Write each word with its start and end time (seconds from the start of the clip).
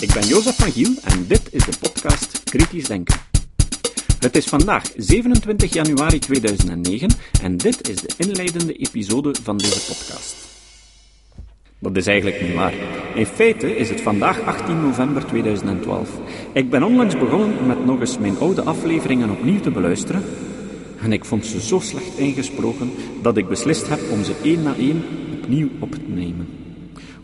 Ik 0.00 0.12
ben 0.12 0.26
Jozef 0.26 0.56
van 0.56 0.72
Giel 0.72 0.94
en 1.04 1.26
dit 1.26 1.48
is 1.50 1.64
de 1.64 1.72
podcast 1.80 2.42
Kritisch 2.44 2.86
Denken. 2.86 3.16
Het 4.18 4.36
is 4.36 4.46
vandaag 4.46 4.82
27 4.96 5.72
januari 5.72 6.18
2009 6.18 7.10
en 7.42 7.56
dit 7.56 7.88
is 7.88 7.96
de 7.96 8.14
inleidende 8.16 8.72
episode 8.72 9.34
van 9.42 9.56
deze 9.56 9.86
podcast. 9.86 10.36
Dat 11.78 11.96
is 11.96 12.06
eigenlijk 12.06 12.42
niet 12.42 12.54
waar. 12.54 12.74
In 13.14 13.26
feite 13.26 13.76
is 13.76 13.88
het 13.88 14.00
vandaag 14.00 14.40
18 14.40 14.80
november 14.80 15.26
2012. 15.26 16.10
Ik 16.52 16.70
ben 16.70 16.82
onlangs 16.82 17.18
begonnen 17.18 17.66
met 17.66 17.84
nog 17.84 18.00
eens 18.00 18.18
mijn 18.18 18.38
oude 18.38 18.62
afleveringen 18.62 19.30
opnieuw 19.30 19.60
te 19.60 19.70
beluisteren 19.70 20.24
en 21.00 21.12
ik 21.12 21.24
vond 21.24 21.46
ze 21.46 21.60
zo 21.60 21.78
slecht 21.78 22.18
ingesproken 22.18 22.90
dat 23.22 23.36
ik 23.36 23.48
beslist 23.48 23.88
heb 23.88 24.00
om 24.10 24.24
ze 24.24 24.34
één 24.42 24.62
na 24.62 24.74
één 24.76 25.02
opnieuw 25.32 25.68
op 25.78 25.92
te 25.92 26.00
nemen. 26.06 26.48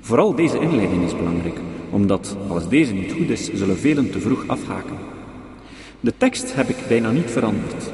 Vooral 0.01 0.35
deze 0.35 0.59
inleiding 0.59 1.05
is 1.05 1.17
belangrijk, 1.17 1.59
omdat 1.95 2.37
als 2.49 2.69
deze 2.69 2.93
niet 2.93 3.13
goed 3.13 3.31
is, 3.31 3.53
zullen 3.53 3.79
velen 3.79 4.11
te 4.11 4.21
vroeg 4.21 4.47
afhaken. 4.47 4.97
De 6.01 6.15
tekst 6.17 6.55
heb 6.55 6.69
ik 6.69 6.85
bijna 6.89 7.11
niet 7.11 7.31
veranderd. 7.31 7.93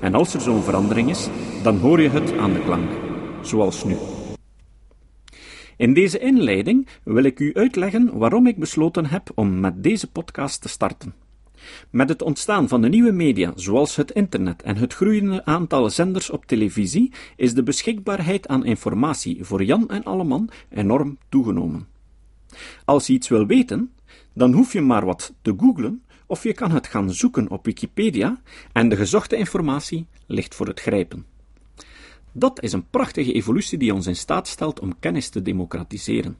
En 0.00 0.14
als 0.14 0.34
er 0.34 0.40
zo'n 0.40 0.62
verandering 0.62 1.10
is, 1.10 1.28
dan 1.62 1.76
hoor 1.76 2.00
je 2.00 2.08
het 2.08 2.38
aan 2.38 2.52
de 2.52 2.62
klank, 2.62 2.90
zoals 3.40 3.84
nu. 3.84 3.96
In 5.76 5.94
deze 5.94 6.18
inleiding 6.18 6.88
wil 7.04 7.24
ik 7.24 7.40
u 7.40 7.54
uitleggen 7.54 8.18
waarom 8.18 8.46
ik 8.46 8.58
besloten 8.58 9.06
heb 9.06 9.30
om 9.34 9.60
met 9.60 9.82
deze 9.82 10.10
podcast 10.10 10.62
te 10.62 10.68
starten. 10.68 11.14
Met 11.90 12.08
het 12.08 12.22
ontstaan 12.22 12.68
van 12.68 12.80
de 12.82 12.88
nieuwe 12.88 13.12
media, 13.12 13.52
zoals 13.54 13.96
het 13.96 14.10
internet 14.10 14.62
en 14.62 14.76
het 14.76 14.94
groeiende 14.94 15.44
aantal 15.44 15.90
zenders 15.90 16.30
op 16.30 16.46
televisie, 16.46 17.12
is 17.36 17.54
de 17.54 17.62
beschikbaarheid 17.62 18.48
aan 18.48 18.64
informatie 18.64 19.44
voor 19.44 19.62
Jan 19.64 19.88
en 19.88 20.04
Alleman 20.04 20.50
enorm 20.70 21.18
toegenomen. 21.28 21.91
Als 22.84 23.06
je 23.06 23.12
iets 23.12 23.28
wil 23.28 23.46
weten, 23.46 23.92
dan 24.32 24.52
hoef 24.52 24.72
je 24.72 24.80
maar 24.80 25.04
wat 25.04 25.34
te 25.42 25.54
googlen 25.56 26.02
of 26.26 26.42
je 26.42 26.52
kan 26.52 26.70
het 26.70 26.86
gaan 26.86 27.12
zoeken 27.12 27.50
op 27.50 27.64
Wikipedia 27.64 28.40
en 28.72 28.88
de 28.88 28.96
gezochte 28.96 29.36
informatie 29.36 30.06
ligt 30.26 30.54
voor 30.54 30.66
het 30.66 30.80
grijpen. 30.80 31.26
Dat 32.32 32.62
is 32.62 32.72
een 32.72 32.88
prachtige 32.90 33.32
evolutie 33.32 33.78
die 33.78 33.94
ons 33.94 34.06
in 34.06 34.16
staat 34.16 34.48
stelt 34.48 34.80
om 34.80 34.98
kennis 34.98 35.28
te 35.28 35.42
democratiseren. 35.42 36.38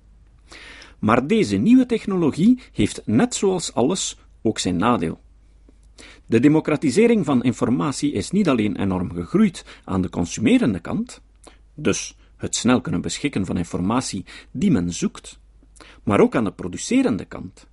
Maar 0.99 1.27
deze 1.27 1.57
nieuwe 1.57 1.87
technologie 1.87 2.61
heeft 2.73 3.03
net 3.05 3.35
zoals 3.35 3.75
alles 3.75 4.19
ook 4.43 4.59
zijn 4.59 4.77
nadeel. 4.77 5.21
De 6.27 6.41
democratisering 6.41 7.25
van 7.25 7.43
informatie 7.43 8.13
is 8.13 8.31
niet 8.31 8.49
alleen 8.49 8.77
enorm 8.77 9.13
gegroeid 9.13 9.65
aan 9.85 10.03
de 10.03 10.11
consumerende 10.11 10.81
kant, 10.81 11.21
dus 11.75 12.17
het 12.37 12.57
snel 12.57 12.81
kunnen 12.81 13.01
beschikken 13.01 13.47
van 13.47 13.57
informatie 13.57 14.25
die 14.51 14.71
men 14.71 14.93
zoekt, 14.93 15.39
maar 16.03 16.21
ook 16.21 16.35
aan 16.35 16.45
de 16.45 16.53
producerende 16.53 17.25
kant. 17.25 17.67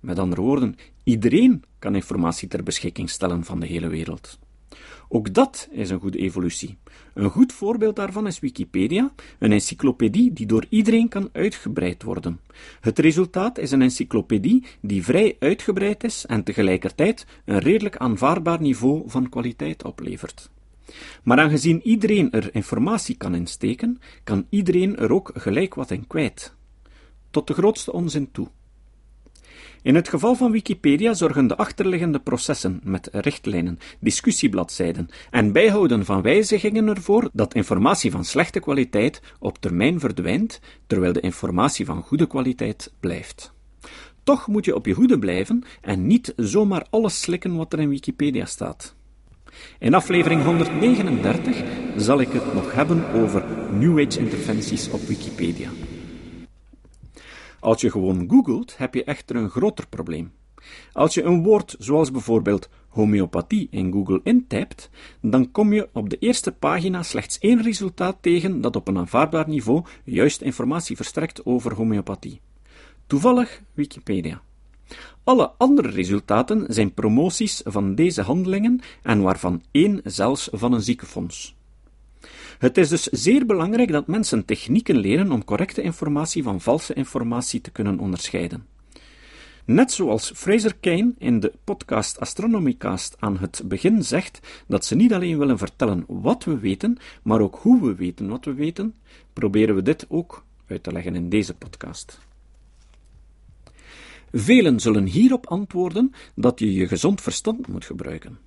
Met 0.00 0.18
andere 0.18 0.40
woorden, 0.40 0.76
iedereen 1.04 1.62
kan 1.78 1.94
informatie 1.94 2.48
ter 2.48 2.62
beschikking 2.62 3.10
stellen 3.10 3.44
van 3.44 3.60
de 3.60 3.66
hele 3.66 3.88
wereld. 3.88 4.38
Ook 5.08 5.34
dat 5.34 5.68
is 5.70 5.90
een 5.90 6.00
goede 6.00 6.18
evolutie. 6.18 6.76
Een 7.14 7.30
goed 7.30 7.52
voorbeeld 7.52 7.96
daarvan 7.96 8.26
is 8.26 8.40
Wikipedia, 8.40 9.12
een 9.38 9.52
encyclopedie 9.52 10.32
die 10.32 10.46
door 10.46 10.66
iedereen 10.68 11.08
kan 11.08 11.28
uitgebreid 11.32 12.02
worden. 12.02 12.40
Het 12.80 12.98
resultaat 12.98 13.58
is 13.58 13.70
een 13.70 13.82
encyclopedie 13.82 14.64
die 14.80 15.04
vrij 15.04 15.36
uitgebreid 15.38 16.04
is 16.04 16.26
en 16.26 16.44
tegelijkertijd 16.44 17.26
een 17.44 17.58
redelijk 17.58 17.96
aanvaardbaar 17.96 18.60
niveau 18.60 19.02
van 19.06 19.28
kwaliteit 19.28 19.84
oplevert. 19.84 20.50
Maar 21.22 21.38
aangezien 21.38 21.80
iedereen 21.82 22.30
er 22.30 22.54
informatie 22.54 23.16
kan 23.16 23.34
insteken, 23.34 23.98
kan 24.24 24.46
iedereen 24.48 24.96
er 24.96 25.12
ook 25.12 25.30
gelijk 25.34 25.74
wat 25.74 25.90
in 25.90 26.06
kwijt. 26.06 26.54
Tot 27.34 27.46
de 27.46 27.54
grootste 27.54 27.92
onzin 27.92 28.30
toe. 28.32 28.48
In 29.82 29.94
het 29.94 30.08
geval 30.08 30.34
van 30.34 30.50
Wikipedia 30.50 31.14
zorgen 31.14 31.46
de 31.46 31.56
achterliggende 31.56 32.18
processen 32.18 32.80
met 32.84 33.08
richtlijnen, 33.12 33.78
discussiebladzijden 34.00 35.08
en 35.30 35.52
bijhouden 35.52 36.04
van 36.04 36.22
wijzigingen 36.22 36.88
ervoor 36.88 37.30
dat 37.32 37.54
informatie 37.54 38.10
van 38.10 38.24
slechte 38.24 38.60
kwaliteit 38.60 39.22
op 39.38 39.58
termijn 39.58 40.00
verdwijnt, 40.00 40.60
terwijl 40.86 41.12
de 41.12 41.20
informatie 41.20 41.84
van 41.84 42.02
goede 42.02 42.26
kwaliteit 42.26 42.92
blijft. 43.00 43.52
Toch 44.22 44.46
moet 44.46 44.64
je 44.64 44.74
op 44.74 44.86
je 44.86 44.94
hoede 44.94 45.18
blijven 45.18 45.64
en 45.80 46.06
niet 46.06 46.32
zomaar 46.36 46.86
alles 46.90 47.20
slikken 47.20 47.56
wat 47.56 47.72
er 47.72 47.80
in 47.80 47.88
Wikipedia 47.88 48.44
staat. 48.44 48.94
In 49.78 49.94
aflevering 49.94 50.44
139 50.44 51.62
zal 51.96 52.20
ik 52.20 52.32
het 52.32 52.54
nog 52.54 52.74
hebben 52.74 53.12
over 53.12 53.44
New 53.72 54.06
Age 54.06 54.18
interventies 54.18 54.90
op 54.90 55.00
Wikipedia. 55.00 55.68
Als 57.64 57.80
je 57.80 57.90
gewoon 57.90 58.24
googelt, 58.28 58.78
heb 58.78 58.94
je 58.94 59.04
echter 59.04 59.36
een 59.36 59.50
groter 59.50 59.86
probleem. 59.88 60.32
Als 60.92 61.14
je 61.14 61.22
een 61.22 61.42
woord 61.42 61.76
zoals 61.78 62.10
bijvoorbeeld 62.10 62.68
homeopathie 62.88 63.68
in 63.70 63.92
Google 63.92 64.20
intypt, 64.22 64.90
dan 65.20 65.50
kom 65.50 65.72
je 65.72 65.88
op 65.92 66.10
de 66.10 66.18
eerste 66.18 66.52
pagina 66.52 67.02
slechts 67.02 67.38
één 67.38 67.62
resultaat 67.62 68.16
tegen 68.20 68.60
dat 68.60 68.76
op 68.76 68.88
een 68.88 68.98
aanvaardbaar 68.98 69.48
niveau 69.48 69.84
juist 70.04 70.40
informatie 70.40 70.96
verstrekt 70.96 71.46
over 71.46 71.74
homeopathie. 71.74 72.40
Toevallig 73.06 73.62
Wikipedia. 73.74 74.42
Alle 75.22 75.52
andere 75.58 75.88
resultaten 75.88 76.64
zijn 76.68 76.94
promoties 76.94 77.60
van 77.64 77.94
deze 77.94 78.22
handelingen 78.22 78.80
en 79.02 79.22
waarvan 79.22 79.62
één 79.70 80.00
zelfs 80.04 80.48
van 80.52 80.72
een 80.72 80.82
ziekenfonds. 80.82 81.56
Het 82.64 82.78
is 82.78 82.88
dus 82.88 83.02
zeer 83.02 83.46
belangrijk 83.46 83.92
dat 83.92 84.06
mensen 84.06 84.44
technieken 84.44 84.96
leren 84.96 85.32
om 85.32 85.44
correcte 85.44 85.82
informatie 85.82 86.42
van 86.42 86.60
valse 86.60 86.94
informatie 86.94 87.60
te 87.60 87.70
kunnen 87.70 87.98
onderscheiden. 87.98 88.66
Net 89.64 89.92
zoals 89.92 90.32
Fraser 90.34 90.76
Kane 90.80 91.12
in 91.18 91.40
de 91.40 91.52
podcast 91.64 92.20
Astronomycast 92.20 93.16
aan 93.18 93.38
het 93.38 93.62
begin 93.64 94.02
zegt 94.04 94.64
dat 94.66 94.84
ze 94.84 94.94
niet 94.94 95.12
alleen 95.12 95.38
willen 95.38 95.58
vertellen 95.58 96.04
wat 96.08 96.44
we 96.44 96.58
weten, 96.58 96.96
maar 97.22 97.40
ook 97.40 97.58
hoe 97.60 97.82
we 97.82 97.94
weten 97.94 98.28
wat 98.28 98.44
we 98.44 98.54
weten, 98.54 98.94
proberen 99.32 99.74
we 99.74 99.82
dit 99.82 100.06
ook 100.08 100.44
uit 100.66 100.82
te 100.82 100.92
leggen 100.92 101.14
in 101.14 101.28
deze 101.28 101.54
podcast. 101.54 102.20
Velen 104.32 104.80
zullen 104.80 105.06
hierop 105.06 105.46
antwoorden 105.46 106.12
dat 106.34 106.58
je 106.58 106.72
je 106.72 106.88
gezond 106.88 107.20
verstand 107.20 107.66
moet 107.66 107.84
gebruiken. 107.84 108.38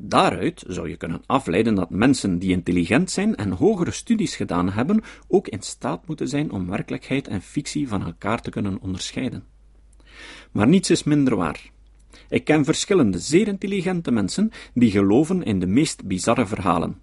Daaruit 0.00 0.64
zou 0.66 0.88
je 0.88 0.96
kunnen 0.96 1.22
afleiden 1.26 1.74
dat 1.74 1.90
mensen 1.90 2.38
die 2.38 2.50
intelligent 2.50 3.10
zijn 3.10 3.36
en 3.36 3.50
hogere 3.50 3.90
studies 3.90 4.36
gedaan 4.36 4.70
hebben, 4.70 5.02
ook 5.28 5.48
in 5.48 5.62
staat 5.62 6.06
moeten 6.06 6.28
zijn 6.28 6.50
om 6.50 6.70
werkelijkheid 6.70 7.28
en 7.28 7.42
fictie 7.42 7.88
van 7.88 8.04
elkaar 8.04 8.40
te 8.40 8.50
kunnen 8.50 8.80
onderscheiden. 8.80 9.44
Maar 10.52 10.68
niets 10.68 10.90
is 10.90 11.04
minder 11.04 11.36
waar. 11.36 11.70
Ik 12.28 12.44
ken 12.44 12.64
verschillende 12.64 13.18
zeer 13.18 13.48
intelligente 13.48 14.10
mensen 14.10 14.50
die 14.74 14.90
geloven 14.90 15.42
in 15.42 15.60
de 15.60 15.66
meest 15.66 16.04
bizarre 16.04 16.46
verhalen. 16.46 17.00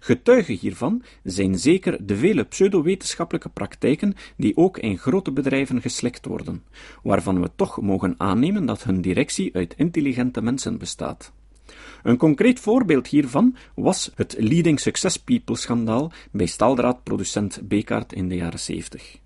Getuigen 0.00 0.54
hiervan 0.54 1.02
zijn 1.22 1.58
zeker 1.58 2.06
de 2.06 2.16
vele 2.16 2.44
pseudowetenschappelijke 2.44 3.48
praktijken 3.48 4.14
die 4.36 4.56
ook 4.56 4.78
in 4.78 4.98
grote 4.98 5.32
bedrijven 5.32 5.80
geslikt 5.80 6.26
worden, 6.26 6.64
waarvan 7.02 7.40
we 7.40 7.50
toch 7.56 7.80
mogen 7.80 8.14
aannemen 8.16 8.66
dat 8.66 8.82
hun 8.82 9.00
directie 9.00 9.54
uit 9.54 9.74
intelligente 9.76 10.42
mensen 10.42 10.78
bestaat. 10.78 11.32
Een 12.02 12.16
concreet 12.16 12.60
voorbeeld 12.60 13.06
hiervan 13.06 13.56
was 13.74 14.10
het 14.14 14.34
Leading 14.38 14.80
Success 14.80 15.16
People 15.16 15.56
schandaal 15.56 16.12
bij 16.30 16.46
staaldraadproducent 16.46 17.60
Bekaert 17.62 18.12
in 18.12 18.28
de 18.28 18.34
jaren 18.34 18.58
70. 18.58 19.18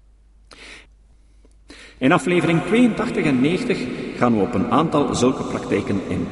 In 1.98 2.12
aflevering 2.12 2.62
82 2.62 3.24
en 3.24 3.40
90 3.40 3.86
gaan 4.16 4.36
we 4.36 4.42
op 4.42 4.54
een 4.54 4.70
aantal 4.70 5.14
zulke 5.14 5.42
praktijken 5.42 6.00
in. 6.08 6.26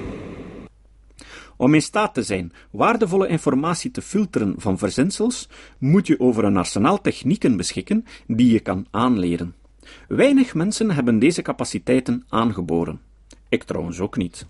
Om 1.57 1.75
in 1.75 1.83
staat 1.83 2.15
te 2.15 2.23
zijn 2.23 2.53
waardevolle 2.71 3.29
informatie 3.29 3.91
te 3.91 4.03
filteren 4.03 4.55
van 4.57 4.79
verzinsels, 4.79 5.49
moet 5.79 6.07
je 6.07 6.21
over 6.21 6.45
een 6.45 6.57
arsenaal 6.57 7.01
technieken 7.01 7.57
beschikken 7.57 8.05
die 8.27 8.53
je 8.53 8.61
kan 8.61 8.87
aanleren. 8.91 9.55
Weinig 10.09 10.55
mensen 10.55 10.91
hebben 10.91 11.19
deze 11.19 11.43
capaciteiten 11.43 12.25
aangeboren. 12.29 13.01
Ik 13.49 13.63
trouwens 13.63 14.01
ook 14.01 14.17
niet. 14.17 14.47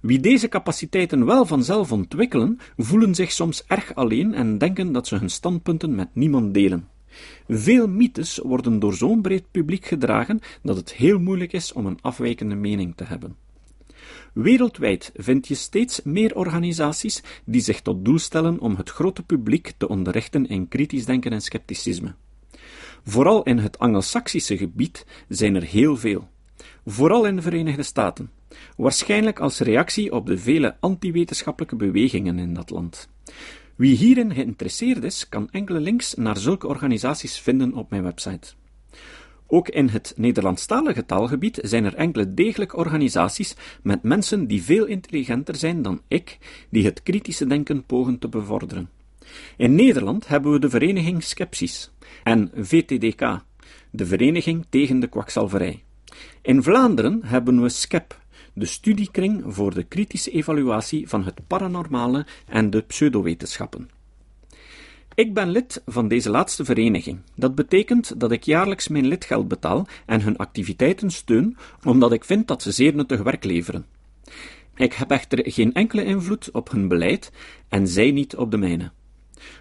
Wie 0.00 0.20
deze 0.20 0.48
capaciteiten 0.48 1.24
wel 1.24 1.46
vanzelf 1.46 1.92
ontwikkelen, 1.92 2.58
voelen 2.76 3.14
zich 3.14 3.32
soms 3.32 3.64
erg 3.66 3.94
alleen 3.94 4.34
en 4.34 4.58
denken 4.58 4.92
dat 4.92 5.06
ze 5.06 5.16
hun 5.16 5.30
standpunten 5.30 5.94
met 5.94 6.08
niemand 6.12 6.54
delen. 6.54 6.88
Veel 7.48 7.88
mythes 7.88 8.38
worden 8.38 8.78
door 8.78 8.94
zo'n 8.94 9.22
breed 9.22 9.50
publiek 9.50 9.86
gedragen 9.86 10.40
dat 10.62 10.76
het 10.76 10.92
heel 10.92 11.18
moeilijk 11.18 11.52
is 11.52 11.72
om 11.72 11.86
een 11.86 11.98
afwijkende 12.00 12.54
mening 12.54 12.96
te 12.96 13.04
hebben. 13.04 13.36
Wereldwijd 14.32 15.12
vind 15.14 15.48
je 15.48 15.54
steeds 15.54 16.00
meer 16.02 16.36
organisaties 16.36 17.22
die 17.44 17.60
zich 17.60 17.80
tot 17.80 18.04
doel 18.04 18.18
stellen 18.18 18.58
om 18.60 18.76
het 18.76 18.90
grote 18.90 19.22
publiek 19.22 19.72
te 19.76 19.88
onderrichten 19.88 20.46
in 20.46 20.68
kritisch 20.68 21.04
denken 21.04 21.32
en 21.32 21.40
scepticisme. 21.40 22.14
Vooral 23.04 23.42
in 23.42 23.58
het 23.58 23.78
Angelsaksische 23.78 24.56
gebied 24.56 25.06
zijn 25.28 25.54
er 25.54 25.62
heel 25.62 25.96
veel, 25.96 26.28
vooral 26.86 27.26
in 27.26 27.36
de 27.36 27.42
Verenigde 27.42 27.82
Staten 27.82 28.30
waarschijnlijk 28.76 29.40
als 29.40 29.58
reactie 29.58 30.12
op 30.12 30.26
de 30.26 30.38
vele 30.38 30.76
antiwetenschappelijke 30.80 31.76
bewegingen 31.76 32.38
in 32.38 32.54
dat 32.54 32.70
land. 32.70 33.08
Wie 33.76 33.96
hierin 33.96 34.34
geïnteresseerd 34.34 35.04
is, 35.04 35.28
kan 35.28 35.48
enkele 35.50 35.80
links 35.80 36.14
naar 36.14 36.36
zulke 36.36 36.66
organisaties 36.66 37.38
vinden 37.38 37.74
op 37.74 37.90
mijn 37.90 38.02
website. 38.02 38.54
Ook 39.46 39.68
in 39.68 39.88
het 39.88 40.12
Nederlandstalige 40.16 41.06
taalgebied 41.06 41.58
zijn 41.62 41.84
er 41.84 41.94
enkele 41.94 42.34
degelijk 42.34 42.76
organisaties 42.76 43.56
met 43.82 44.02
mensen 44.02 44.46
die 44.46 44.62
veel 44.62 44.84
intelligenter 44.84 45.56
zijn 45.56 45.82
dan 45.82 46.00
ik, 46.08 46.38
die 46.70 46.84
het 46.84 47.02
kritische 47.02 47.46
denken 47.46 47.84
pogen 47.84 48.18
te 48.18 48.28
bevorderen. 48.28 48.90
In 49.56 49.74
Nederland 49.74 50.28
hebben 50.28 50.52
we 50.52 50.58
de 50.58 50.70
vereniging 50.70 51.22
Skepsis 51.22 51.90
en 52.22 52.50
VTDK, 52.54 53.40
de 53.90 54.06
Vereniging 54.06 54.66
tegen 54.68 55.00
de 55.00 55.06
Kwakzalverij. 55.06 55.82
In 56.42 56.62
Vlaanderen 56.62 57.20
hebben 57.24 57.62
we 57.62 57.68
SCEP, 57.68 58.20
de 58.56 58.66
studiekring 58.66 59.42
voor 59.46 59.74
de 59.74 59.82
kritische 59.82 60.30
evaluatie 60.30 61.08
van 61.08 61.24
het 61.24 61.46
paranormale 61.46 62.26
en 62.46 62.70
de 62.70 62.82
pseudowetenschappen. 62.82 63.90
Ik 65.14 65.34
ben 65.34 65.50
lid 65.50 65.82
van 65.86 66.08
deze 66.08 66.30
laatste 66.30 66.64
vereniging. 66.64 67.18
Dat 67.34 67.54
betekent 67.54 68.20
dat 68.20 68.32
ik 68.32 68.42
jaarlijks 68.42 68.88
mijn 68.88 69.06
lidgeld 69.06 69.48
betaal 69.48 69.86
en 70.06 70.20
hun 70.20 70.36
activiteiten 70.36 71.10
steun, 71.10 71.56
omdat 71.84 72.12
ik 72.12 72.24
vind 72.24 72.48
dat 72.48 72.62
ze 72.62 72.72
zeer 72.72 72.94
nuttig 72.94 73.22
werk 73.22 73.44
leveren. 73.44 73.86
Ik 74.74 74.92
heb 74.92 75.10
echter 75.10 75.52
geen 75.52 75.74
enkele 75.74 76.04
invloed 76.04 76.50
op 76.50 76.70
hun 76.70 76.88
beleid 76.88 77.32
en 77.68 77.88
zij 77.88 78.10
niet 78.10 78.36
op 78.36 78.50
de 78.50 78.58
mijne. 78.58 78.90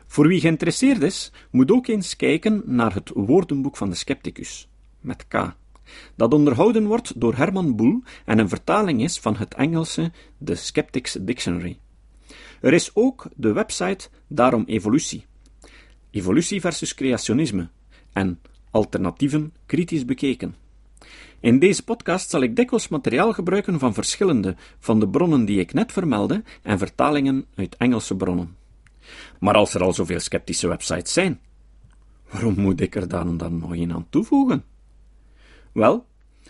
Voor 0.07 0.27
wie 0.27 0.39
geïnteresseerd 0.39 1.01
is, 1.01 1.31
moet 1.51 1.71
ook 1.71 1.87
eens 1.87 2.15
kijken 2.15 2.63
naar 2.65 2.93
het 2.93 3.11
woordenboek 3.13 3.77
van 3.77 3.89
de 3.89 3.95
scepticus, 3.95 4.67
met 4.99 5.27
K, 5.27 5.55
dat 6.15 6.33
onderhouden 6.33 6.85
wordt 6.85 7.21
door 7.21 7.35
Herman 7.35 7.75
Boel 7.75 8.03
en 8.25 8.39
een 8.39 8.49
vertaling 8.49 9.01
is 9.01 9.19
van 9.19 9.35
het 9.35 9.53
Engelse 9.53 10.11
The 10.43 10.55
Skeptics 10.55 11.17
Dictionary. 11.21 11.79
Er 12.61 12.73
is 12.73 12.91
ook 12.93 13.27
de 13.35 13.53
website 13.53 14.09
Daarom 14.27 14.63
Evolutie, 14.65 15.25
evolutie 16.11 16.61
versus 16.61 16.93
creationisme 16.93 17.69
en 18.13 18.39
alternatieven 18.71 19.53
kritisch 19.65 20.05
bekeken. 20.05 20.55
In 21.39 21.59
deze 21.59 21.83
podcast 21.83 22.29
zal 22.29 22.41
ik 22.41 22.55
dikwijls 22.55 22.87
materiaal 22.87 23.33
gebruiken 23.33 23.79
van 23.79 23.93
verschillende 23.93 24.55
van 24.79 24.99
de 24.99 25.09
bronnen 25.09 25.45
die 25.45 25.59
ik 25.59 25.73
net 25.73 25.91
vermeldde 25.91 26.43
en 26.61 26.77
vertalingen 26.77 27.45
uit 27.55 27.75
Engelse 27.77 28.15
bronnen. 28.15 28.55
Maar 29.39 29.53
als 29.53 29.73
er 29.73 29.83
al 29.83 29.93
zoveel 29.93 30.19
sceptische 30.19 30.67
websites 30.67 31.13
zijn, 31.13 31.39
waarom 32.31 32.59
moet 32.59 32.81
ik 32.81 32.95
er 32.95 33.07
dan, 33.07 33.37
dan 33.37 33.57
nog 33.57 33.71
een 33.71 33.93
aan 33.93 34.07
toevoegen? 34.09 34.63
Wel, 35.75 36.05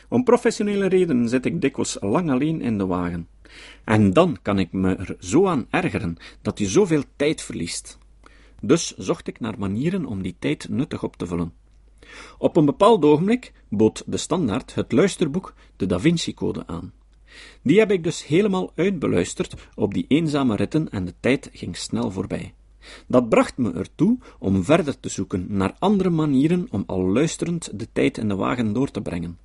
om 0.10 0.24
professionele 0.24 0.88
redenen 0.88 1.30
zit 1.30 1.46
ik 1.46 1.62
dikwijls 1.62 1.98
lang 2.02 2.32
alleen 2.32 2.62
in 2.62 2.78
de 2.78 2.86
wagen. 2.86 3.28
En 3.84 4.14
dan 4.14 4.38
kan 4.42 4.60
ik 4.60 4.72
me 4.72 4.96
er 4.96 5.16
zo 5.20 5.48
aan 5.48 5.68
ergeren 5.70 6.18
dat 6.42 6.60
je 6.60 6.68
zoveel 6.68 7.04
tijd 7.16 7.42
verliest. 7.42 7.98
Dus 8.62 8.96
zocht 8.98 9.28
ik 9.28 9.40
naar 9.40 9.60
manieren 9.60 10.06
om 10.06 10.22
die 10.22 10.36
tijd 10.40 10.70
nuttig 10.70 11.04
op 11.04 11.16
te 11.16 11.28
vullen. 11.28 11.54
Op 12.38 12.56
een 12.56 12.66
bepaald 12.66 13.06
ogenblik 13.06 13.54
bood 13.70 14.04
de 14.06 14.18
standaard 14.18 14.76
het 14.76 14.92
luisterboek 14.92 15.54
De 15.76 15.86
Da 15.86 16.00
Vinci 16.00 16.34
Code 16.34 16.68
aan. 16.68 16.94
Die 17.62 17.80
heb 17.80 17.92
ik 17.92 18.04
dus 18.04 18.26
helemaal 18.26 18.72
uitbeluisterd 18.76 19.56
op 19.76 19.94
die 19.94 20.06
eenzame 20.08 20.56
ritten 20.56 20.90
en 20.90 21.06
de 21.06 21.14
tijd 21.20 21.50
ging 21.54 21.78
snel 21.78 22.12
voorbij. 22.12 22.54
Dat 23.08 23.30
bracht 23.30 23.58
me 23.58 23.74
ertoe 23.74 24.18
om 24.40 24.64
verder 24.64 25.00
te 25.00 25.10
zoeken 25.10 25.46
naar 25.50 25.76
andere 25.80 26.10
manieren 26.10 26.68
om 26.70 26.84
al 26.88 27.02
luisterend 27.02 27.80
de 27.80 27.88
tijd 27.94 28.18
in 28.18 28.28
de 28.28 28.36
wagen 28.36 28.74
door 28.74 28.92
te 28.92 29.02
brengen. 29.02 29.38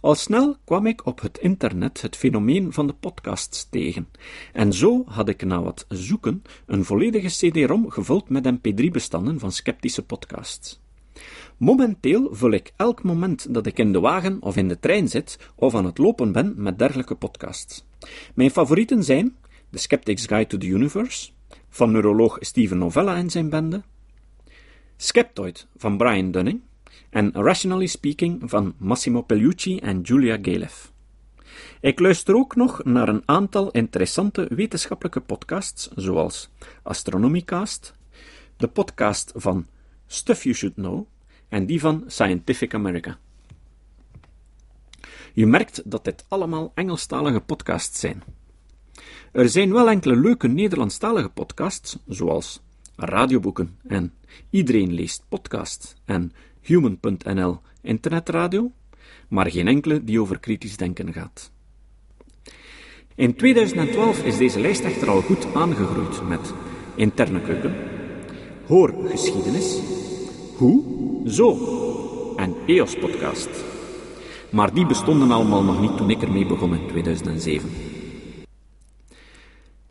Al 0.00 0.14
snel 0.14 0.56
kwam 0.64 0.86
ik 0.86 1.06
op 1.06 1.20
het 1.20 1.38
internet 1.38 2.02
het 2.02 2.16
fenomeen 2.16 2.72
van 2.72 2.86
de 2.86 2.92
podcasts 2.92 3.68
tegen, 3.70 4.08
en 4.52 4.72
zo 4.72 5.04
had 5.06 5.28
ik 5.28 5.44
na 5.44 5.62
wat 5.62 5.84
zoeken 5.88 6.42
een 6.66 6.84
volledige 6.84 7.28
CD-ROM 7.28 7.90
gevuld 7.90 8.28
met 8.28 8.58
mp3-bestanden 8.58 9.38
van 9.38 9.52
sceptische 9.52 10.02
podcasts. 10.02 10.80
Momenteel 11.56 12.28
vul 12.30 12.50
ik 12.50 12.72
elk 12.76 13.02
moment 13.02 13.54
dat 13.54 13.66
ik 13.66 13.78
in 13.78 13.92
de 13.92 14.00
wagen 14.00 14.42
of 14.42 14.56
in 14.56 14.68
de 14.68 14.78
trein 14.78 15.08
zit 15.08 15.38
of 15.54 15.74
aan 15.74 15.84
het 15.84 15.98
lopen 15.98 16.32
ben 16.32 16.54
met 16.56 16.78
dergelijke 16.78 17.14
podcasts. 17.14 17.84
Mijn 18.34 18.50
favorieten 18.50 19.04
zijn 19.04 19.36
The 19.70 19.78
Skeptic's 19.78 20.26
Guide 20.26 20.46
to 20.46 20.58
the 20.58 20.66
Universe, 20.66 21.30
van 21.68 21.90
neuroloog 21.90 22.36
Steven 22.40 22.78
Novella 22.78 23.16
en 23.16 23.30
zijn 23.30 23.50
bende, 23.50 23.82
Skeptoid 24.96 25.66
van 25.76 25.96
Brian 25.96 26.30
Dunning, 26.30 26.60
en 27.10 27.32
Rationally 27.32 27.86
Speaking 27.86 28.42
van 28.44 28.74
Massimo 28.78 29.22
Pellucci 29.22 29.78
en 29.78 30.00
Julia 30.00 30.38
Galef. 30.42 30.92
Ik 31.80 32.00
luister 32.00 32.34
ook 32.34 32.56
nog 32.56 32.84
naar 32.84 33.08
een 33.08 33.22
aantal 33.24 33.70
interessante 33.70 34.48
wetenschappelijke 34.50 35.20
podcasts, 35.20 35.88
zoals 35.94 36.50
Astronomicast, 36.82 37.94
de 38.56 38.68
podcast 38.68 39.32
van 39.34 39.66
Stuff 40.06 40.42
You 40.42 40.54
Should 40.54 40.74
Know 40.74 41.06
en 41.48 41.66
die 41.66 41.80
van 41.80 42.04
Scientific 42.06 42.74
America. 42.74 43.18
Je 45.32 45.46
merkt 45.46 45.90
dat 45.90 46.04
dit 46.04 46.24
allemaal 46.28 46.72
Engelstalige 46.74 47.40
podcasts 47.40 48.00
zijn. 48.00 48.22
Er 49.36 49.48
zijn 49.48 49.72
wel 49.72 49.88
enkele 49.88 50.16
leuke 50.16 50.48
Nederlandstalige 50.48 51.28
podcasts, 51.28 51.98
zoals 52.08 52.60
radioboeken 52.96 53.78
en 53.86 54.12
Iedereen 54.50 54.92
leest 54.92 55.24
podcast 55.28 55.96
en 56.04 56.32
Human.nl 56.60 57.58
internetradio, 57.82 58.72
maar 59.28 59.50
geen 59.50 59.68
enkele 59.68 60.04
die 60.04 60.20
over 60.20 60.38
kritisch 60.38 60.76
denken 60.76 61.12
gaat. 61.12 61.52
In 63.14 63.34
2012 63.34 64.24
is 64.24 64.36
deze 64.36 64.60
lijst 64.60 64.84
echter 64.84 65.08
al 65.08 65.22
goed 65.22 65.54
aangegroeid 65.54 66.28
met 66.28 66.52
interne 66.94 67.40
keuken, 67.40 67.74
hoorgeschiedenis, 68.66 69.80
hoe, 70.56 70.82
zo 71.28 71.56
en 72.36 72.54
EOS 72.66 72.98
podcast. 72.98 73.64
Maar 74.50 74.74
die 74.74 74.86
bestonden 74.86 75.30
allemaal 75.30 75.62
nog 75.62 75.80
niet 75.80 75.96
toen 75.96 76.10
ik 76.10 76.22
ermee 76.22 76.46
begon 76.46 76.74
in 76.74 76.88
2007. 76.88 77.95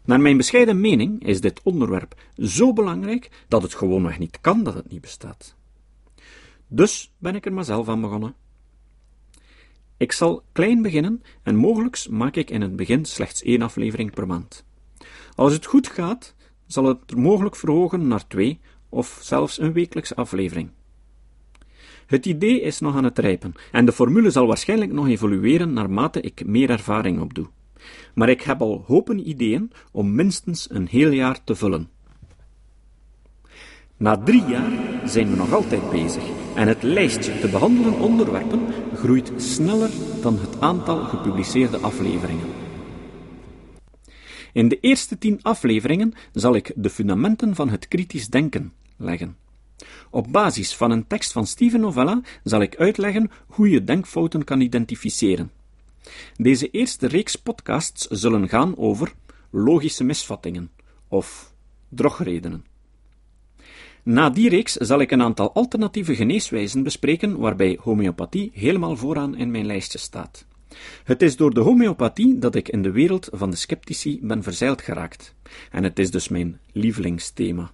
Naar 0.05 0.19
mijn 0.19 0.37
bescheiden 0.37 0.81
mening 0.81 1.25
is 1.25 1.41
dit 1.41 1.61
onderwerp 1.63 2.15
zo 2.37 2.73
belangrijk 2.73 3.29
dat 3.47 3.61
het 3.61 3.75
gewoonweg 3.75 4.19
niet 4.19 4.41
kan 4.41 4.63
dat 4.63 4.73
het 4.73 4.91
niet 4.91 5.01
bestaat. 5.01 5.55
Dus 6.67 7.13
ben 7.17 7.35
ik 7.35 7.45
er 7.45 7.53
maar 7.53 7.63
zelf 7.63 7.89
aan 7.89 8.01
begonnen. 8.01 8.35
Ik 9.97 10.11
zal 10.11 10.43
klein 10.51 10.81
beginnen 10.81 11.23
en 11.43 11.55
mogelijk 11.55 12.09
maak 12.09 12.35
ik 12.35 12.49
in 12.49 12.61
het 12.61 12.75
begin 12.75 13.05
slechts 13.05 13.43
één 13.43 13.61
aflevering 13.61 14.13
per 14.13 14.27
maand. 14.27 14.65
Als 15.35 15.53
het 15.53 15.65
goed 15.65 15.87
gaat, 15.87 16.35
zal 16.65 16.85
het 16.85 17.15
mogelijk 17.15 17.55
verhogen 17.55 18.07
naar 18.07 18.27
twee 18.27 18.59
of 18.89 19.19
zelfs 19.21 19.59
een 19.59 19.73
wekelijkse 19.73 20.15
aflevering. 20.15 20.69
Het 22.05 22.25
idee 22.25 22.61
is 22.61 22.79
nog 22.79 22.95
aan 22.95 23.03
het 23.03 23.19
rijpen 23.19 23.53
en 23.71 23.85
de 23.85 23.91
formule 23.91 24.29
zal 24.29 24.47
waarschijnlijk 24.47 24.91
nog 24.91 25.07
evolueren 25.07 25.73
naarmate 25.73 26.21
ik 26.21 26.45
meer 26.45 26.69
ervaring 26.69 27.21
opdoe. 27.21 27.47
Maar 28.13 28.29
ik 28.29 28.41
heb 28.41 28.61
al 28.61 28.83
hopen 28.87 29.29
ideeën 29.29 29.71
om 29.91 30.15
minstens 30.15 30.69
een 30.69 30.87
heel 30.87 31.11
jaar 31.11 31.43
te 31.43 31.55
vullen. 31.55 31.89
Na 33.97 34.17
drie 34.17 34.43
jaar 34.45 34.71
zijn 35.05 35.29
we 35.29 35.35
nog 35.35 35.53
altijd 35.53 35.89
bezig 35.89 36.23
en 36.55 36.67
het 36.67 36.83
lijstje 36.83 37.39
te 37.39 37.47
behandelen 37.47 37.99
onderwerpen 37.99 38.59
groeit 38.95 39.31
sneller 39.35 39.89
dan 40.21 40.39
het 40.39 40.61
aantal 40.61 41.03
gepubliceerde 41.03 41.77
afleveringen. 41.77 42.47
In 44.53 44.67
de 44.67 44.79
eerste 44.79 45.17
tien 45.17 45.39
afleveringen 45.41 46.13
zal 46.33 46.55
ik 46.55 46.71
de 46.75 46.89
fundamenten 46.89 47.55
van 47.55 47.69
het 47.69 47.87
kritisch 47.87 48.27
denken 48.27 48.73
leggen. 48.97 49.37
Op 50.09 50.31
basis 50.31 50.75
van 50.75 50.91
een 50.91 51.07
tekst 51.07 51.31
van 51.31 51.47
Steven 51.47 51.79
Novella 51.79 52.21
zal 52.43 52.61
ik 52.61 52.75
uitleggen 52.75 53.31
hoe 53.47 53.69
je 53.69 53.83
denkfouten 53.83 54.43
kan 54.43 54.61
identificeren. 54.61 55.51
Deze 56.35 56.69
eerste 56.69 57.07
reeks 57.07 57.35
podcasts 57.35 58.07
zullen 58.07 58.49
gaan 58.49 58.77
over 58.77 59.13
logische 59.51 60.03
misvattingen 60.03 60.71
of 61.07 61.53
drogredenen. 61.89 62.65
Na 64.03 64.29
die 64.29 64.49
reeks 64.49 64.73
zal 64.73 64.99
ik 64.99 65.11
een 65.11 65.21
aantal 65.21 65.53
alternatieve 65.53 66.15
geneeswijzen 66.15 66.83
bespreken 66.83 67.37
waarbij 67.37 67.77
homeopathie 67.81 68.51
helemaal 68.53 68.97
vooraan 68.97 69.35
in 69.35 69.51
mijn 69.51 69.65
lijstje 69.65 69.97
staat. 69.97 70.45
Het 71.03 71.21
is 71.21 71.35
door 71.35 71.53
de 71.53 71.59
homeopathie 71.59 72.39
dat 72.39 72.55
ik 72.55 72.69
in 72.69 72.81
de 72.81 72.91
wereld 72.91 73.29
van 73.31 73.49
de 73.49 73.55
sceptici 73.55 74.19
ben 74.21 74.43
verzeild 74.43 74.81
geraakt, 74.81 75.35
en 75.71 75.83
het 75.83 75.99
is 75.99 76.11
dus 76.11 76.27
mijn 76.27 76.59
lievelingsthema. 76.71 77.71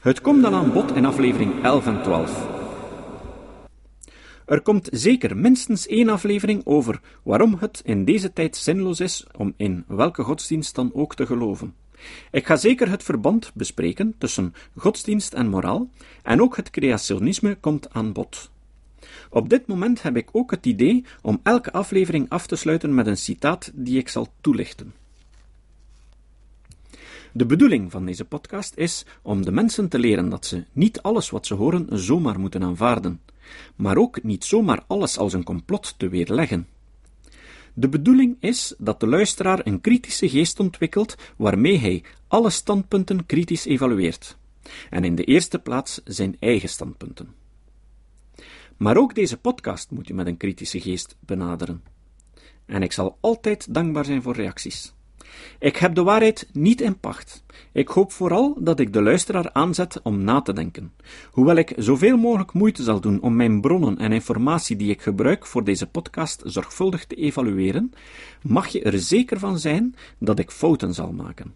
Het 0.00 0.20
komt 0.20 0.42
dan 0.42 0.54
aan 0.54 0.72
bod 0.72 0.96
in 0.96 1.04
aflevering 1.04 1.64
11 1.64 1.86
en 1.86 2.02
12. 2.02 2.61
Er 4.46 4.60
komt 4.60 4.88
zeker 4.92 5.36
minstens 5.36 5.86
één 5.86 6.08
aflevering 6.08 6.66
over 6.66 7.00
waarom 7.22 7.56
het 7.58 7.80
in 7.84 8.04
deze 8.04 8.32
tijd 8.32 8.56
zinloos 8.56 9.00
is 9.00 9.26
om 9.36 9.54
in 9.56 9.84
welke 9.88 10.22
godsdienst 10.22 10.74
dan 10.74 10.90
ook 10.94 11.14
te 11.14 11.26
geloven. 11.26 11.74
Ik 12.30 12.46
ga 12.46 12.56
zeker 12.56 12.88
het 12.90 13.02
verband 13.02 13.50
bespreken 13.54 14.14
tussen 14.18 14.54
godsdienst 14.76 15.32
en 15.32 15.48
moraal, 15.48 15.88
en 16.22 16.42
ook 16.42 16.56
het 16.56 16.70
creationisme 16.70 17.56
komt 17.60 17.90
aan 17.92 18.12
bod. 18.12 18.50
Op 19.30 19.48
dit 19.48 19.66
moment 19.66 20.02
heb 20.02 20.16
ik 20.16 20.28
ook 20.32 20.50
het 20.50 20.66
idee 20.66 21.04
om 21.22 21.40
elke 21.42 21.72
aflevering 21.72 22.28
af 22.28 22.46
te 22.46 22.56
sluiten 22.56 22.94
met 22.94 23.06
een 23.06 23.16
citaat 23.16 23.70
die 23.74 23.98
ik 23.98 24.08
zal 24.08 24.28
toelichten. 24.40 24.94
De 27.32 27.46
bedoeling 27.46 27.90
van 27.90 28.06
deze 28.06 28.24
podcast 28.24 28.76
is 28.76 29.04
om 29.22 29.44
de 29.44 29.52
mensen 29.52 29.88
te 29.88 29.98
leren 29.98 30.28
dat 30.28 30.46
ze 30.46 30.64
niet 30.72 31.02
alles 31.02 31.30
wat 31.30 31.46
ze 31.46 31.54
horen 31.54 31.98
zomaar 31.98 32.40
moeten 32.40 32.62
aanvaarden, 32.62 33.20
maar 33.76 33.96
ook 33.96 34.22
niet 34.22 34.44
zomaar 34.44 34.84
alles 34.86 35.18
als 35.18 35.32
een 35.32 35.44
complot 35.44 35.94
te 35.96 36.08
weerleggen. 36.08 36.66
De 37.74 37.88
bedoeling 37.88 38.36
is 38.40 38.74
dat 38.78 39.00
de 39.00 39.06
luisteraar 39.06 39.60
een 39.66 39.80
kritische 39.80 40.28
geest 40.28 40.60
ontwikkelt 40.60 41.14
waarmee 41.36 41.78
hij 41.78 42.02
alle 42.28 42.50
standpunten 42.50 43.26
kritisch 43.26 43.64
evalueert. 43.64 44.36
En 44.90 45.04
in 45.04 45.14
de 45.14 45.24
eerste 45.24 45.58
plaats 45.58 46.00
zijn 46.04 46.36
eigen 46.38 46.68
standpunten. 46.68 47.34
Maar 48.76 48.96
ook 48.96 49.14
deze 49.14 49.36
podcast 49.36 49.90
moet 49.90 50.08
je 50.08 50.14
met 50.14 50.26
een 50.26 50.36
kritische 50.36 50.80
geest 50.80 51.16
benaderen. 51.20 51.82
En 52.66 52.82
ik 52.82 52.92
zal 52.92 53.18
altijd 53.20 53.74
dankbaar 53.74 54.04
zijn 54.04 54.22
voor 54.22 54.34
reacties. 54.34 54.94
Ik 55.58 55.76
heb 55.76 55.94
de 55.94 56.02
waarheid 56.02 56.48
niet 56.52 56.80
in 56.80 56.98
pacht. 56.98 57.44
Ik 57.72 57.88
hoop 57.88 58.12
vooral 58.12 58.56
dat 58.58 58.80
ik 58.80 58.92
de 58.92 59.02
luisteraar 59.02 59.52
aanzet 59.52 60.00
om 60.02 60.24
na 60.24 60.40
te 60.40 60.52
denken. 60.52 60.92
Hoewel 61.30 61.56
ik 61.56 61.72
zoveel 61.76 62.16
mogelijk 62.16 62.52
moeite 62.52 62.82
zal 62.82 63.00
doen 63.00 63.20
om 63.20 63.36
mijn 63.36 63.60
bronnen 63.60 63.98
en 63.98 64.12
informatie 64.12 64.76
die 64.76 64.90
ik 64.90 65.02
gebruik 65.02 65.46
voor 65.46 65.64
deze 65.64 65.86
podcast 65.86 66.42
zorgvuldig 66.44 67.04
te 67.04 67.14
evalueren, 67.14 67.92
mag 68.42 68.68
je 68.68 68.82
er 68.82 68.98
zeker 68.98 69.38
van 69.38 69.58
zijn 69.58 69.94
dat 70.18 70.38
ik 70.38 70.50
fouten 70.50 70.94
zal 70.94 71.12
maken. 71.12 71.54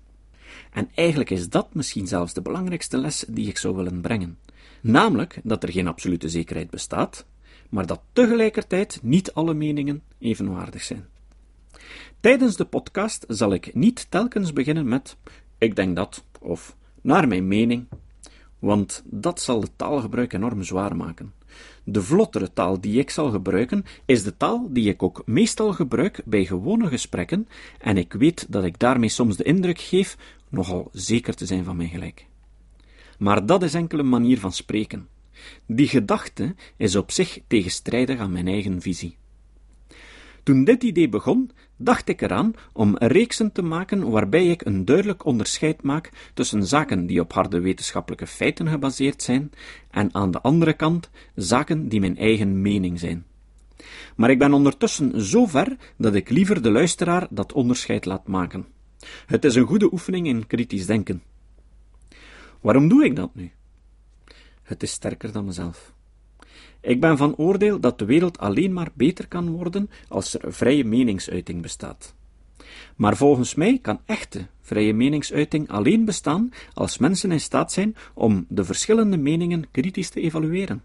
En 0.72 0.90
eigenlijk 0.94 1.30
is 1.30 1.48
dat 1.48 1.74
misschien 1.74 2.06
zelfs 2.06 2.32
de 2.32 2.42
belangrijkste 2.42 2.98
les 2.98 3.24
die 3.28 3.48
ik 3.48 3.58
zou 3.58 3.76
willen 3.76 4.00
brengen. 4.00 4.38
Namelijk 4.80 5.40
dat 5.42 5.62
er 5.62 5.72
geen 5.72 5.88
absolute 5.88 6.28
zekerheid 6.28 6.70
bestaat, 6.70 7.26
maar 7.68 7.86
dat 7.86 8.00
tegelijkertijd 8.12 8.98
niet 9.02 9.32
alle 9.32 9.54
meningen 9.54 10.02
evenwaardig 10.18 10.82
zijn. 10.82 11.06
Tijdens 12.20 12.56
de 12.56 12.64
podcast 12.64 13.24
zal 13.28 13.52
ik 13.52 13.74
niet 13.74 14.06
telkens 14.10 14.52
beginnen 14.52 14.88
met 14.88 15.16
ik 15.58 15.76
denk 15.76 15.96
dat 15.96 16.24
of 16.40 16.76
naar 17.00 17.28
mijn 17.28 17.48
mening, 17.48 17.86
want 18.58 19.02
dat 19.04 19.40
zal 19.40 19.60
de 19.60 19.68
taalgebruik 19.76 20.32
enorm 20.32 20.62
zwaar 20.62 20.96
maken. 20.96 21.32
De 21.84 22.02
vlottere 22.02 22.52
taal 22.52 22.80
die 22.80 22.98
ik 22.98 23.10
zal 23.10 23.30
gebruiken 23.30 23.84
is 24.04 24.22
de 24.22 24.36
taal 24.36 24.66
die 24.70 24.88
ik 24.88 25.02
ook 25.02 25.22
meestal 25.26 25.72
gebruik 25.72 26.22
bij 26.24 26.44
gewone 26.44 26.88
gesprekken, 26.88 27.48
en 27.78 27.96
ik 27.96 28.12
weet 28.12 28.46
dat 28.48 28.64
ik 28.64 28.78
daarmee 28.78 29.08
soms 29.08 29.36
de 29.36 29.44
indruk 29.44 29.80
geef 29.80 30.16
nogal 30.48 30.88
zeker 30.92 31.34
te 31.34 31.46
zijn 31.46 31.64
van 31.64 31.76
mijn 31.76 31.88
gelijk. 31.88 32.26
Maar 33.18 33.46
dat 33.46 33.62
is 33.62 33.74
enkel 33.74 33.98
een 33.98 34.08
manier 34.08 34.38
van 34.38 34.52
spreken. 34.52 35.08
Die 35.66 35.88
gedachte 35.88 36.54
is 36.76 36.96
op 36.96 37.10
zich 37.10 37.40
tegenstrijdig 37.46 38.18
aan 38.18 38.32
mijn 38.32 38.48
eigen 38.48 38.80
visie. 38.80 39.16
Toen 40.46 40.64
dit 40.64 40.82
idee 40.82 41.08
begon, 41.08 41.50
dacht 41.76 42.08
ik 42.08 42.22
eraan 42.22 42.54
om 42.72 42.96
reeksen 42.96 43.52
te 43.52 43.62
maken 43.62 44.10
waarbij 44.10 44.46
ik 44.46 44.64
een 44.64 44.84
duidelijk 44.84 45.24
onderscheid 45.24 45.82
maak 45.82 46.30
tussen 46.34 46.66
zaken 46.66 47.06
die 47.06 47.20
op 47.20 47.32
harde 47.32 47.60
wetenschappelijke 47.60 48.26
feiten 48.26 48.68
gebaseerd 48.68 49.22
zijn 49.22 49.50
en 49.90 50.14
aan 50.14 50.30
de 50.30 50.40
andere 50.40 50.72
kant 50.72 51.10
zaken 51.34 51.88
die 51.88 52.00
mijn 52.00 52.16
eigen 52.16 52.62
mening 52.62 52.98
zijn. 52.98 53.26
Maar 54.16 54.30
ik 54.30 54.38
ben 54.38 54.52
ondertussen 54.52 55.20
zo 55.20 55.46
ver 55.46 55.76
dat 55.96 56.14
ik 56.14 56.30
liever 56.30 56.62
de 56.62 56.70
luisteraar 56.70 57.26
dat 57.30 57.52
onderscheid 57.52 58.04
laat 58.04 58.26
maken. 58.26 58.66
Het 59.26 59.44
is 59.44 59.54
een 59.54 59.66
goede 59.66 59.92
oefening 59.92 60.26
in 60.26 60.46
kritisch 60.46 60.86
denken. 60.86 61.22
Waarom 62.60 62.88
doe 62.88 63.04
ik 63.04 63.16
dat 63.16 63.34
nu? 63.34 63.50
Het 64.62 64.82
is 64.82 64.90
sterker 64.90 65.32
dan 65.32 65.44
mezelf. 65.44 65.94
Ik 66.80 67.00
ben 67.00 67.16
van 67.16 67.36
oordeel 67.36 67.80
dat 67.80 67.98
de 67.98 68.04
wereld 68.04 68.38
alleen 68.38 68.72
maar 68.72 68.90
beter 68.94 69.28
kan 69.28 69.50
worden 69.50 69.90
als 70.08 70.34
er 70.34 70.52
vrije 70.52 70.84
meningsuiting 70.84 71.62
bestaat. 71.62 72.14
Maar 72.96 73.16
volgens 73.16 73.54
mij 73.54 73.78
kan 73.82 74.00
echte 74.04 74.46
vrije 74.60 74.94
meningsuiting 74.94 75.68
alleen 75.68 76.04
bestaan 76.04 76.52
als 76.72 76.98
mensen 76.98 77.32
in 77.32 77.40
staat 77.40 77.72
zijn 77.72 77.96
om 78.14 78.46
de 78.48 78.64
verschillende 78.64 79.16
meningen 79.16 79.70
kritisch 79.70 80.08
te 80.08 80.20
evalueren. 80.20 80.82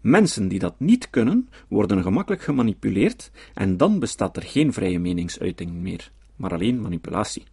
Mensen 0.00 0.48
die 0.48 0.58
dat 0.58 0.74
niet 0.80 1.10
kunnen, 1.10 1.48
worden 1.68 2.02
gemakkelijk 2.02 2.42
gemanipuleerd 2.42 3.30
en 3.54 3.76
dan 3.76 3.98
bestaat 3.98 4.36
er 4.36 4.42
geen 4.42 4.72
vrije 4.72 4.98
meningsuiting 4.98 5.72
meer, 5.72 6.10
maar 6.36 6.52
alleen 6.52 6.80
manipulatie. 6.80 7.44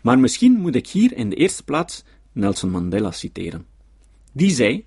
Maar 0.00 0.18
misschien 0.18 0.52
moet 0.52 0.74
ik 0.74 0.86
hier 0.86 1.16
in 1.16 1.30
de 1.30 1.36
eerste 1.36 1.64
plaats 1.64 2.04
Nelson 2.32 2.70
Mandela 2.70 3.10
citeren. 3.10 3.66
Die 4.32 4.50
zei: 4.50 4.84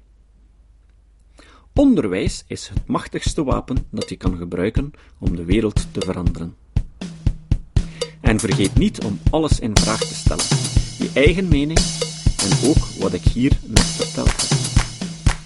Onderwijs 1.75 2.43
is 2.47 2.67
het 2.67 2.87
machtigste 2.87 3.43
wapen 3.43 3.87
dat 3.89 4.09
je 4.09 4.15
kan 4.15 4.37
gebruiken 4.37 4.93
om 5.19 5.35
de 5.35 5.43
wereld 5.43 5.87
te 5.91 6.01
veranderen. 6.01 6.55
En 8.21 8.39
vergeet 8.39 8.75
niet 8.75 9.03
om 9.03 9.19
alles 9.29 9.59
in 9.59 9.77
vraag 9.77 9.99
te 9.99 10.13
stellen, 10.13 10.45
je 10.97 11.11
eigen 11.13 11.47
mening 11.47 11.79
en 12.37 12.69
ook 12.69 12.77
wat 12.99 13.13
ik 13.13 13.21
hier 13.21 13.57
net 13.65 13.85
verteld 13.85 14.41
heb. 14.41 14.59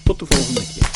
Tot 0.04 0.18
de 0.18 0.26
volgende 0.26 0.60
keer. 0.60 0.90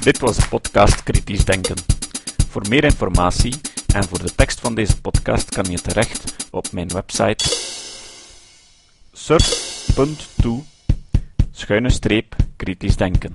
Dit 0.00 0.18
was 0.18 0.36
de 0.36 0.48
podcast 0.48 1.02
Kritisch 1.02 1.44
Denken. 1.44 1.76
Voor 2.48 2.62
meer 2.68 2.84
informatie 2.84 3.54
en 3.94 4.04
voor 4.04 4.22
de 4.22 4.34
tekst 4.34 4.60
van 4.60 4.74
deze 4.74 5.00
podcast 5.00 5.48
kan 5.48 5.64
je 5.70 5.80
terecht 5.80 6.48
op 6.50 6.72
mijn 6.72 6.88
website 6.88 7.65
surf.to 9.26 10.62
schuine 11.52 11.90
streep 11.90 12.36
kritisch 12.56 12.96
denken. 12.96 13.34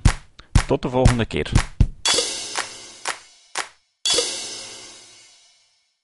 Tot 0.66 0.82
de 0.82 0.88
volgende 0.88 1.24
keer. 1.24 1.71